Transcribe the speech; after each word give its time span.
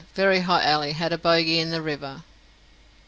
Very 0.15 0.39
hot 0.39 0.63
alle 0.63 0.93
had 0.93 1.13
a 1.13 1.17
boagy 1.19 1.59
in 1.59 1.69
the 1.69 1.79
river. 1.79 2.23